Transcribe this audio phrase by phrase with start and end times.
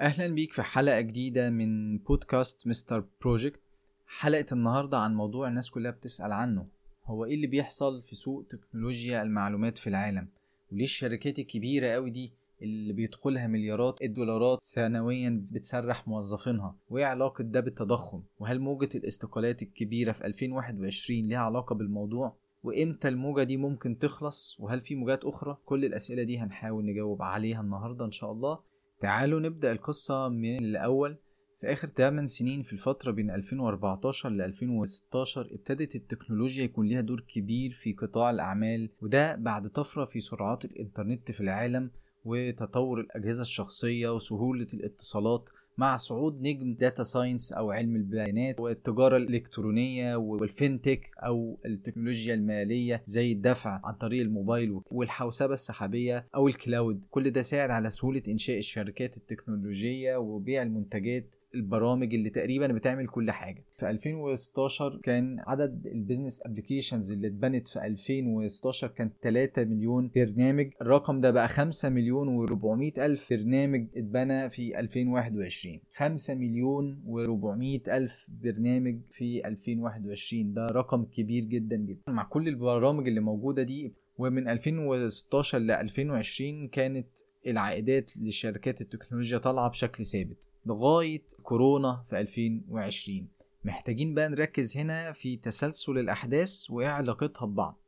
[0.00, 3.60] أهلا بيك في حلقة جديدة من بودكاست مستر بروجكت
[4.06, 6.66] حلقة النهارده عن موضوع الناس كلها بتسأل عنه.
[7.06, 10.28] هو إيه اللي بيحصل في سوق تكنولوجيا المعلومات في العالم؟
[10.72, 17.60] وليه الشركات الكبيرة قوي دي اللي بيدخلها مليارات الدولارات سنويا بتسرح موظفينها؟ وإيه علاقة ده
[17.60, 24.56] بالتضخم؟ وهل موجة الاستقالات الكبيرة في 2021 ليها علاقة بالموضوع؟ وإمتى الموجة دي ممكن تخلص؟
[24.60, 28.73] وهل في موجات أخرى؟ كل الأسئلة دي هنحاول نجاوب عليها النهاردة إن شاء الله.
[29.00, 31.18] تعالوا نبدأ القصة من الأول.
[31.60, 37.20] في آخر 8 سنين في الفترة بين 2014 ل 2016 ابتدت التكنولوجيا يكون ليها دور
[37.20, 41.90] كبير في قطاع الأعمال وده بعد طفرة في سرعات الإنترنت في العالم
[42.24, 45.50] وتطور الأجهزة الشخصية وسهولة الاتصالات.
[45.78, 53.02] مع صعود نجم data science أو علم البيانات والتجارة الإلكترونية وال fintech أو التكنولوجيا المالية
[53.06, 58.22] زي الدفع عن طريق الموبايل والحوسبة السحابية أو ال cloud كل ده ساعد على سهولة
[58.28, 63.64] إنشاء الشركات التكنولوجية وبيع المنتجات البرامج اللي تقريبا بتعمل كل حاجة.
[63.78, 70.70] في 2016 كان عدد ال business applications اللي اتبنت في 2016 كان 3 مليون برنامج.
[70.82, 78.28] الرقم ده بقى 5 مليون و400 ألف برنامج اتبنى في 2021 5 مليون و400 ألف
[78.42, 82.00] برنامج في 2021 ده رقم كبير جدا جدا.
[82.12, 87.08] مع كل البرامج اللي موجودة دي ومن 2016 ل 2020 كانت
[87.46, 93.28] العائدات لشركات التكنولوجيا طالعة بشكل ثابت لغاية كورونا في 2020
[93.64, 97.80] محتاجين بقى نركز هنا في تسلسل الأحداث وايه علاقتها ببعض.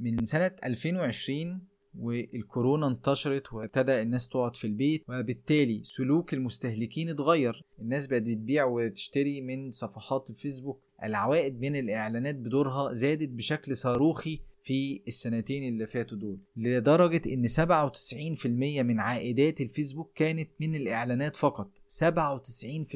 [0.00, 1.60] من سنة 2020
[1.98, 7.64] والكورونا انتشرت وابتدى الناس تقعد في البيت وبالتالي سلوك المستهلكين اتغير.
[7.78, 10.82] الناس بقت بتبيع وتشتري من صفحات الفيسبوك.
[11.04, 18.46] العوائد من الإعلانات بدورها زادت بشكل صاروخي في السنتين اللي فاتوا دول لدرجة إن 97%
[18.82, 21.78] من عائدات الفيسبوك كانت من الإعلانات فقط.
[21.88, 22.94] 97%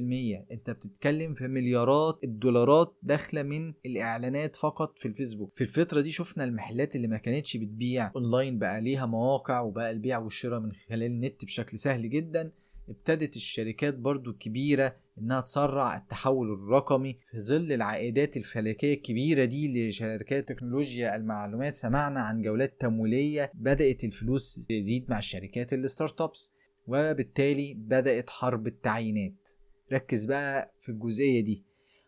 [0.53, 5.53] أنت بتتكلم في مليارات الدولارات داخلة من الإعلانات فقط في الفيسبوك.
[5.57, 10.19] في الفترة دي شفنا المحلات اللي ما كانتش بتبيع أونلاين بقى ليها مواقع وبقى البيع
[10.19, 12.53] والشراء من خلال النت بشكل سهل جدا.
[12.89, 20.49] ابتدت الشركات برضو الكبيرة إنها تسرع التحول الرقمي في ظل العائدات الفلكية الكبيرة دي لشركات
[20.49, 21.75] تكنولوجيا المعلومات.
[21.75, 26.55] سمعنا عن جولات تمويلية بدأت الفلوس تزيد مع الشركات الستارت ابس
[26.87, 29.49] وبالتالي بدأت حرب التعيينات.
[29.93, 31.65] ركز بقى في الجزئية دي.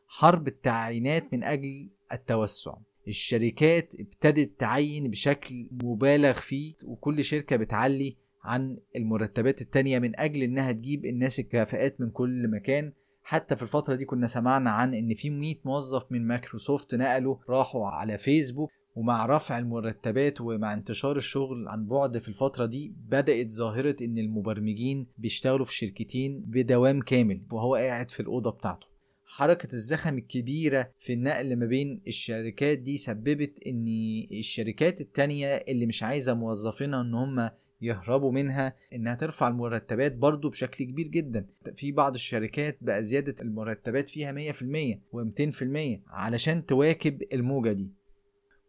[0.06, 2.74] حرب التعيينات من أجل التوسع.
[3.08, 10.72] الشركات ابتدت تعين بشكل مبالغ فيه وكل شركة بتعلي عن المرتبات التانية من أجل إنها
[10.72, 12.92] تجيب الناس الكفاءات من كل مكان.
[13.22, 17.86] حتى في الفترة دي كنا سمعنا عن إن في 100 موظف من مايكروسوفت نقلوا راحوا
[17.86, 18.70] على فيسبوك.
[18.96, 25.06] ومع رفع المرتبات ومع انتشار الشغل عن بعد في الفترة دي بدأت ظاهرة إن المبرمجين
[25.18, 28.86] بيشتغلوا في شركتين بدوام كامل وهو قاعد في الأوضة بتاعته.
[29.24, 33.84] حركة الزخم الكبيرة في النقل ما بين الشركات دي سببت إن
[34.32, 37.50] الشركات التانية اللي مش عايزة موظفينها إن هم
[37.80, 41.46] يهربوا منها إنها ترفع المرتبات برضو بشكل كبير جدا.
[41.76, 47.90] في بعض الشركات بقى زيادة المرتبات فيها 100% و200% علشان تواكب الموجة دي.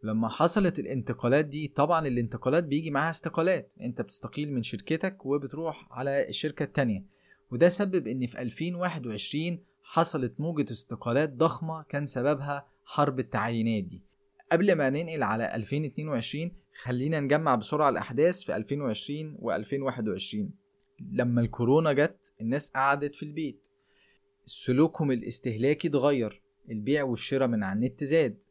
[0.02, 3.72] لما حصلت الانتقالات دي طبعا الانتقالات بيجي معاها استقالات.
[3.80, 7.04] أنت بتستقيل من شركتك وبتروح على الشركة التانية.
[7.50, 14.02] وده سبب إن في 2021 حصلت موجة استقالات ضخمة كان سببها حرب التعيينات دي.
[14.52, 16.50] قبل ما ننقل على 2022
[16.82, 20.36] خلينا نجمع بسرعة الأحداث في 2020 و2021
[21.12, 23.66] لما الكورونا جت الناس قعدت في البيت.
[24.44, 28.42] سلوكهم الاستهلاكي اتغير البيع والشراء من على النت زاد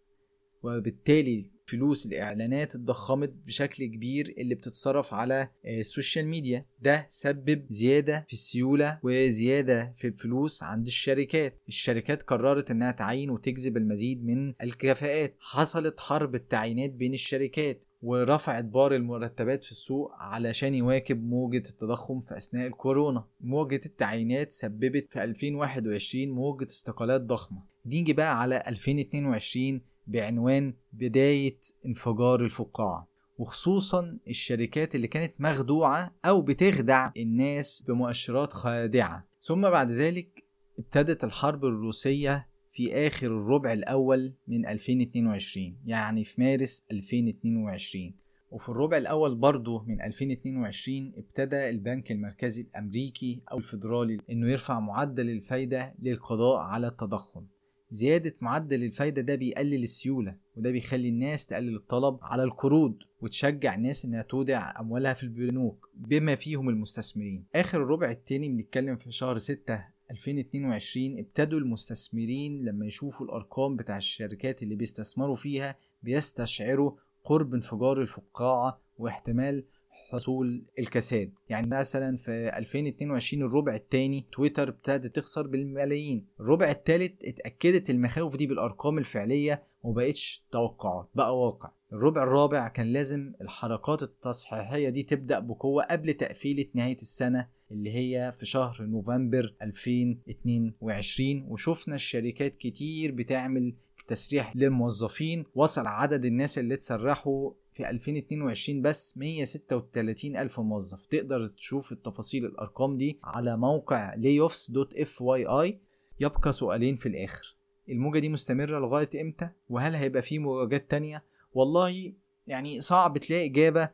[0.64, 8.25] وبالتالي فلوس الإعلانات اتضخمت بشكل كبير اللي بتتصرف على ال social media ده سبب زيادة
[8.28, 11.62] في السيولة وزيادة في الفلوس عند الشركات.
[11.68, 15.35] الشركات قررت إنها تعين وتجذب المزيد من الكفاءات.
[15.40, 22.38] حصلت حرب التعيينات بين الشركات ورفعت بار المرتبات في السوق علشان يواكب موجة التضخم في
[22.38, 23.25] أثناء الكورونا.
[23.41, 27.63] موجة التعيينات سببت في 2021 موجة استقالات ضخمة.
[27.86, 33.08] نيجي بقى على 2022 بعنوان بداية انفجار الفقاعة
[33.38, 39.28] وخصوصا الشركات اللي كانت مخدوعة أو بتخدع الناس بمؤشرات خادعة.
[39.42, 40.44] ثم بعد ذلك
[40.80, 48.14] ابتدت الحرب الروسية في آخر الربع الأول من 2022 يعني في مارس 2022
[48.52, 55.30] وفي الربع الأول برضه من 2022 ابتدى البنك المركزي الأمريكي أو الفيدرالي إنه يرفع معدل
[55.30, 57.46] الفايدة للقضاء على التضخم.
[57.91, 64.06] زيادة معدل الفايدة ده بيقلل السيولة وده بيخلي الناس تقلل الطلب على القروض وتشجع الناس
[64.06, 67.45] إنها تودع أموالها في البنوك بما فيهم المستثمرين.
[67.56, 74.63] آخر الربع التاني بنتكلم في شهر 6 2022 ابتدوا المستثمرين لما يشوفوا الأرقام بتاع الشركات
[74.63, 76.91] اللي بيستثمروا فيها بيستشعروا
[77.24, 79.65] قرب انفجار الفقاعة واحتمال
[80.10, 81.32] حصول الكساد.
[81.50, 86.26] يعني مثلا في 2022 الربع الثاني تويتر ابتدت تخسر بالملايين.
[86.40, 91.72] الربع الثالث اتأكدت المخاوف دي بالأرقام الفعلية ومبقتش توقعات بقى واقع.
[91.94, 98.32] الربع الرابع كان لازم الحركات التصحيحية دي تبدأ بقوة قبل تقفيلة نهاية السنة اللي هي
[98.32, 103.74] في شهر نوفمبر 2022 وشفنا الشركات كتير بتعمل
[104.10, 111.06] تسريح للموظفين وصل عدد الناس اللي اتسرحوا في 2022 بس 136 ألف موظف.
[111.06, 115.74] تقدر تشوف التفاصيل الأرقام دي على موقع layoffs.fyi
[116.20, 117.56] يبقى سؤالين في الآخر.
[117.90, 121.24] الموجة دي مستمرة لغاية إمتى؟ وهل هيبقى في موجات تانية؟
[121.54, 122.14] والله
[122.48, 123.90] يعني صعب تلاقي إجابة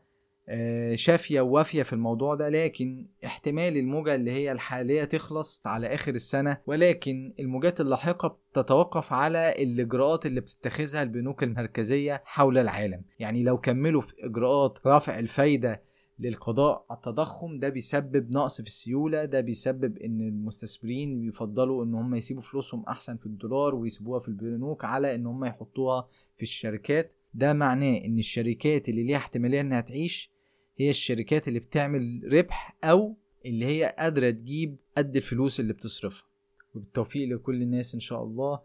[0.49, 6.13] آه، شافية ووافية في الموضوع ده لكن احتمال الموجة اللي هي الحالية تخلص على آخر
[6.13, 13.01] السنة ولكن الموجات اللاحقة تتوقف على الإجراءات اللي بتتخذها البنوك المركزية حول العالم.
[13.19, 15.83] يعني لو كملوا في إجراءات رفع الفايدة
[16.19, 22.15] للقضاء على التضخم ده بيسبب نقص في السيولة ده بيسبب إن المستثمرين بيفضلوا إن هم
[22.15, 27.15] يسيبوا فلوسهم أحسن في الدولار ويسيبوها في البنوك على إن هم يحطوها في الشركات.
[27.33, 30.34] ده معناه إن الشركات اللي ليها احتمالية إنها تعيش
[30.77, 36.27] هي الشركات اللي بتعمل ربح أو اللي هي قادرة تجيب قد الفلوس اللي بتصرفها.
[36.75, 38.61] وبالتوفيق لكل الناس إن شاء الله.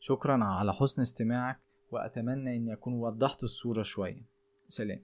[0.00, 1.60] شكرا على حسن استماعك
[1.90, 4.22] وأتمنى إني أكون وضحت الصورة شوية.
[4.68, 5.02] سلام.